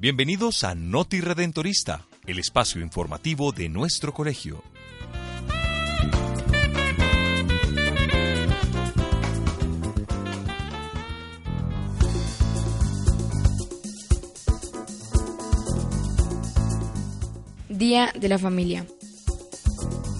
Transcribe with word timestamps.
Bienvenidos 0.00 0.64
a 0.64 0.74
Noti 0.74 1.20
Redentorista, 1.20 2.06
el 2.26 2.38
espacio 2.38 2.80
informativo 2.80 3.52
de 3.52 3.68
nuestro 3.68 4.14
colegio. 4.14 4.64
Día 17.68 18.10
de 18.18 18.28
la 18.30 18.38
Familia. 18.38 18.86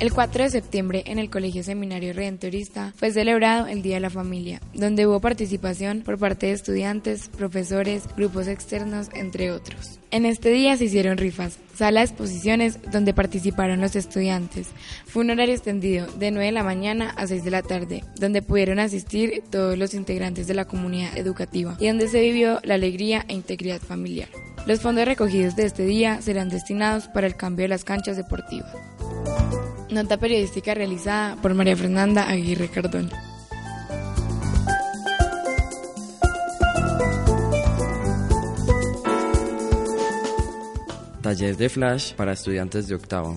El 0.00 0.14
4 0.14 0.44
de 0.44 0.50
septiembre 0.50 1.02
en 1.04 1.18
el 1.18 1.28
Colegio 1.28 1.62
Seminario 1.62 2.14
Redentorista 2.14 2.94
fue 2.96 3.12
celebrado 3.12 3.66
el 3.66 3.82
Día 3.82 3.96
de 3.96 4.00
la 4.00 4.08
Familia, 4.08 4.58
donde 4.72 5.06
hubo 5.06 5.20
participación 5.20 6.00
por 6.00 6.16
parte 6.16 6.46
de 6.46 6.52
estudiantes, 6.52 7.28
profesores, 7.28 8.04
grupos 8.16 8.48
externos, 8.48 9.08
entre 9.12 9.52
otros. 9.52 10.00
En 10.10 10.24
este 10.24 10.52
día 10.52 10.74
se 10.78 10.86
hicieron 10.86 11.18
rifas, 11.18 11.58
sala 11.74 12.00
de 12.00 12.06
exposiciones 12.06 12.78
donde 12.90 13.12
participaron 13.12 13.82
los 13.82 13.94
estudiantes. 13.94 14.68
Fue 15.04 15.22
un 15.22 15.32
horario 15.32 15.54
extendido 15.54 16.06
de 16.06 16.30
9 16.30 16.46
de 16.46 16.52
la 16.52 16.64
mañana 16.64 17.10
a 17.10 17.26
6 17.26 17.44
de 17.44 17.50
la 17.50 17.60
tarde, 17.60 18.02
donde 18.18 18.40
pudieron 18.40 18.78
asistir 18.78 19.42
todos 19.50 19.76
los 19.76 19.92
integrantes 19.92 20.46
de 20.46 20.54
la 20.54 20.64
comunidad 20.64 21.14
educativa 21.18 21.76
y 21.78 21.88
donde 21.88 22.08
se 22.08 22.22
vivió 22.22 22.58
la 22.62 22.76
alegría 22.76 23.26
e 23.28 23.34
integridad 23.34 23.82
familiar. 23.82 24.30
Los 24.66 24.80
fondos 24.80 25.04
recogidos 25.04 25.56
de 25.56 25.66
este 25.66 25.84
día 25.84 26.22
serán 26.22 26.48
destinados 26.48 27.06
para 27.08 27.26
el 27.26 27.36
cambio 27.36 27.64
de 27.64 27.68
las 27.68 27.84
canchas 27.84 28.16
deportivas. 28.16 28.74
Nota 29.90 30.18
periodística 30.18 30.72
realizada 30.72 31.36
por 31.42 31.52
María 31.52 31.76
Fernanda 31.76 32.30
Aguirre 32.30 32.68
Cardón. 32.68 33.10
Taller 41.22 41.56
de 41.56 41.68
Flash 41.68 42.14
para 42.14 42.32
estudiantes 42.32 42.86
de 42.86 42.94
octavo. 42.94 43.36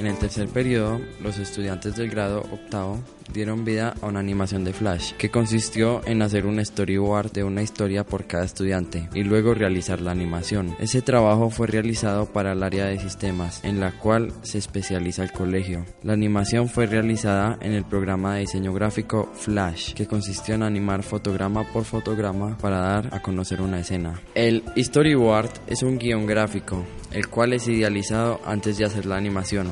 En 0.00 0.06
el 0.06 0.16
tercer 0.16 0.48
periodo, 0.48 0.98
los 1.22 1.38
estudiantes 1.38 1.94
del 1.94 2.08
grado 2.08 2.40
octavo 2.50 2.98
dieron 3.34 3.66
vida 3.66 3.94
a 4.00 4.06
una 4.06 4.20
animación 4.20 4.64
de 4.64 4.72
Flash, 4.72 5.12
que 5.12 5.30
consistió 5.30 6.00
en 6.06 6.22
hacer 6.22 6.46
un 6.46 6.64
storyboard 6.64 7.32
de 7.32 7.44
una 7.44 7.62
historia 7.62 8.02
por 8.04 8.26
cada 8.26 8.44
estudiante 8.44 9.10
y 9.14 9.22
luego 9.22 9.52
realizar 9.52 10.00
la 10.00 10.10
animación. 10.10 10.74
Ese 10.80 11.02
trabajo 11.02 11.50
fue 11.50 11.66
realizado 11.66 12.24
para 12.26 12.52
el 12.52 12.62
área 12.62 12.86
de 12.86 12.98
sistemas, 12.98 13.62
en 13.62 13.78
la 13.78 13.92
cual 13.92 14.32
se 14.42 14.56
especializa 14.56 15.22
el 15.22 15.32
colegio. 15.32 15.84
La 16.02 16.14
animación 16.14 16.68
fue 16.68 16.86
realizada 16.86 17.58
en 17.60 17.72
el 17.72 17.84
programa 17.84 18.34
de 18.34 18.40
diseño 18.40 18.72
gráfico 18.72 19.30
Flash, 19.34 19.92
que 19.92 20.06
consistió 20.06 20.54
en 20.54 20.62
animar 20.62 21.02
fotograma 21.02 21.70
por 21.72 21.84
fotograma 21.84 22.56
para 22.56 22.80
dar 22.80 23.14
a 23.14 23.20
conocer 23.20 23.60
una 23.60 23.80
escena. 23.80 24.20
El 24.34 24.64
storyboard 24.76 25.50
es 25.66 25.82
un 25.82 25.98
guion 25.98 26.26
gráfico, 26.26 26.84
el 27.12 27.28
cual 27.28 27.52
es 27.52 27.68
idealizado 27.68 28.40
antes 28.44 28.78
de 28.78 28.84
hacer 28.84 29.06
la 29.06 29.16
animación. 29.16 29.68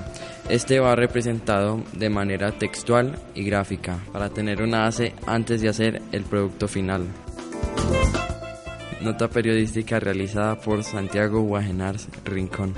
Este 0.49 0.81
va 0.81 0.95
representado 0.95 1.83
de 1.93 2.09
manera 2.09 2.53
textual 2.53 3.19
y 3.35 3.45
gráfica 3.45 3.99
para 4.13 4.31
tener 4.31 4.63
una 4.63 4.81
base 4.81 5.15
antes 5.27 5.61
de 5.61 5.69
hacer 5.69 6.03
el 6.13 6.23
producto 6.25 6.69
final. 6.69 7.07
Nota 9.01 9.29
periodística 9.29 10.01
realizada 10.01 10.57
por 10.57 10.83
Santiago 10.83 11.43
Guajenars 11.43 12.09
Rincón. 12.25 12.75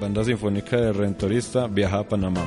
Banda 0.00 0.24
Sinfónica 0.24 0.76
de 0.76 0.92
Redentorista 0.92 1.66
viaja 1.66 1.98
a 1.98 2.08
Panamá. 2.08 2.44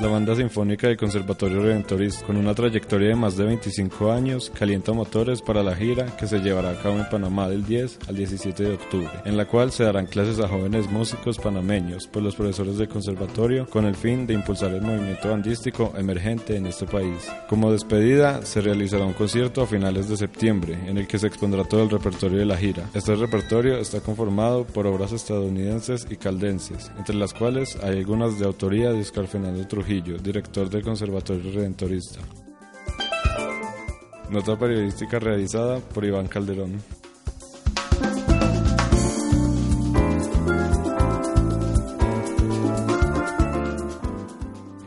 La 0.00 0.08
banda 0.08 0.34
sinfónica 0.34 0.88
del 0.88 0.96
Conservatorio 0.96 1.60
Redentorista, 1.60 2.24
con 2.24 2.38
una 2.38 2.54
trayectoria 2.54 3.08
de 3.08 3.16
más 3.16 3.36
de 3.36 3.44
25 3.44 4.10
años, 4.10 4.50
calienta 4.58 4.94
motores 4.94 5.42
para 5.42 5.62
la 5.62 5.76
gira 5.76 6.16
que 6.16 6.26
se 6.26 6.38
llevará 6.38 6.70
a 6.70 6.80
cabo 6.80 6.96
en 6.96 7.08
Panamá 7.10 7.50
del 7.50 7.66
10 7.66 7.98
al 8.08 8.16
17 8.16 8.62
de 8.62 8.72
octubre, 8.72 9.10
en 9.26 9.36
la 9.36 9.44
cual 9.44 9.72
se 9.72 9.84
darán 9.84 10.06
clases 10.06 10.40
a 10.40 10.48
jóvenes 10.48 10.90
músicos 10.90 11.36
panameños 11.36 12.06
por 12.06 12.22
los 12.22 12.34
profesores 12.34 12.78
del 12.78 12.88
conservatorio 12.88 13.66
con 13.68 13.84
el 13.84 13.94
fin 13.94 14.26
de 14.26 14.32
impulsar 14.32 14.72
el 14.72 14.80
movimiento 14.80 15.28
bandístico 15.28 15.92
emergente 15.94 16.56
en 16.56 16.64
este 16.64 16.86
país. 16.86 17.30
Como 17.46 17.70
despedida, 17.70 18.40
se 18.46 18.62
realizará 18.62 19.04
un 19.04 19.12
concierto 19.12 19.60
a 19.60 19.66
finales 19.66 20.08
de 20.08 20.16
septiembre, 20.16 20.78
en 20.86 20.96
el 20.96 21.06
que 21.06 21.18
se 21.18 21.26
expondrá 21.26 21.64
todo 21.64 21.82
el 21.82 21.90
repertorio 21.90 22.38
de 22.38 22.46
la 22.46 22.56
gira. 22.56 22.88
Este 22.94 23.14
repertorio 23.16 23.76
está 23.76 24.00
conformado 24.00 24.64
por 24.64 24.86
obras 24.86 25.12
estadounidenses 25.12 26.06
y 26.08 26.16
caldenses, 26.16 26.90
entre 26.96 27.16
las 27.16 27.34
cuales 27.34 27.76
hay 27.82 27.98
algunas 27.98 28.38
de 28.38 28.46
autoría 28.46 28.94
de 28.94 29.02
Oscar 29.02 29.26
Fernando 29.26 29.60
Director 29.98 30.70
del 30.70 30.84
Conservatorio 30.84 31.50
Redentorista. 31.50 32.20
Nota 34.30 34.56
periodística 34.56 35.18
realizada 35.18 35.80
por 35.80 36.04
Iván 36.04 36.28
Calderón. 36.28 36.80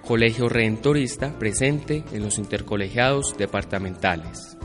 Colegio 0.08 0.48
Redentorista 0.48 1.38
presente 1.38 2.06
en 2.14 2.24
los 2.24 2.38
intercolegiados 2.38 3.36
departamentales. 3.38 4.58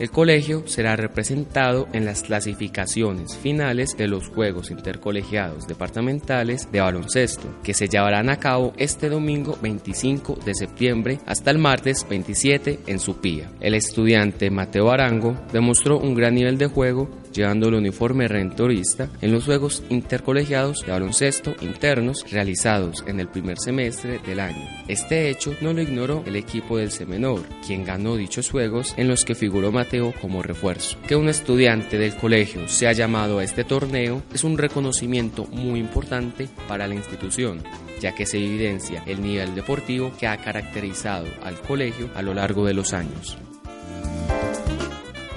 El 0.00 0.10
colegio 0.10 0.66
será 0.66 0.96
representado 0.96 1.86
en 1.92 2.06
las 2.06 2.22
clasificaciones 2.22 3.36
finales 3.36 3.98
de 3.98 4.08
los 4.08 4.28
Juegos 4.28 4.70
Intercolegiados 4.70 5.66
Departamentales 5.66 6.72
de 6.72 6.80
Baloncesto, 6.80 7.60
que 7.62 7.74
se 7.74 7.86
llevarán 7.86 8.30
a 8.30 8.38
cabo 8.38 8.72
este 8.78 9.10
domingo 9.10 9.58
25 9.60 10.38
de 10.42 10.54
septiembre 10.54 11.18
hasta 11.26 11.50
el 11.50 11.58
martes 11.58 12.06
27 12.08 12.78
en 12.86 12.98
Supía. 12.98 13.52
El 13.60 13.74
estudiante 13.74 14.50
Mateo 14.50 14.90
Arango 14.90 15.36
demostró 15.52 15.98
un 15.98 16.14
gran 16.14 16.34
nivel 16.34 16.56
de 16.56 16.68
juego 16.68 17.10
llevando 17.32 17.68
el 17.68 17.74
uniforme 17.74 18.28
rentorista 18.28 19.08
en 19.20 19.32
los 19.32 19.44
Juegos 19.44 19.82
Intercolegiados 19.88 20.84
de 20.84 20.92
Baloncesto 20.92 21.54
internos 21.60 22.24
realizados 22.30 23.04
en 23.06 23.20
el 23.20 23.28
primer 23.28 23.58
semestre 23.58 24.18
del 24.18 24.40
año. 24.40 24.66
Este 24.88 25.30
hecho 25.30 25.54
no 25.60 25.72
lo 25.72 25.82
ignoró 25.82 26.22
el 26.26 26.36
equipo 26.36 26.78
del 26.78 26.90
Semenor, 26.90 27.42
quien 27.66 27.84
ganó 27.84 28.16
dichos 28.16 28.50
Juegos 28.50 28.94
en 28.96 29.08
los 29.08 29.24
que 29.24 29.34
figuró 29.34 29.72
Mateo 29.72 30.12
como 30.20 30.42
refuerzo. 30.42 30.98
Que 31.06 31.16
un 31.16 31.28
estudiante 31.28 31.98
del 31.98 32.14
colegio 32.16 32.68
sea 32.68 32.92
llamado 32.92 33.38
a 33.38 33.44
este 33.44 33.64
torneo 33.64 34.22
es 34.32 34.44
un 34.44 34.58
reconocimiento 34.58 35.46
muy 35.46 35.80
importante 35.80 36.48
para 36.68 36.86
la 36.86 36.94
institución, 36.94 37.62
ya 38.00 38.14
que 38.14 38.26
se 38.26 38.38
evidencia 38.38 39.02
el 39.06 39.22
nivel 39.22 39.54
deportivo 39.54 40.12
que 40.18 40.26
ha 40.26 40.36
caracterizado 40.36 41.26
al 41.42 41.60
colegio 41.60 42.10
a 42.14 42.22
lo 42.22 42.34
largo 42.34 42.64
de 42.66 42.74
los 42.74 42.92
años. 42.92 43.38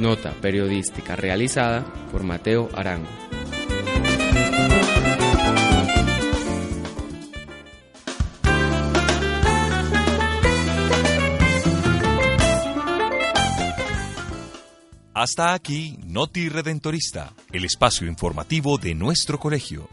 Nota 0.03 0.33
periodística 0.33 1.15
realizada 1.15 1.85
por 2.11 2.23
Mateo 2.23 2.67
Arango. 2.75 3.07
Hasta 15.13 15.53
aquí 15.53 15.97
Noti 16.05 16.50
Redentorista, 16.50 17.33
el 17.53 17.63
espacio 17.63 18.05
informativo 18.05 18.77
de 18.77 18.95
nuestro 18.95 19.39
colegio. 19.39 19.88